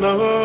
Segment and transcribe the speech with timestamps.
[0.00, 0.37] love.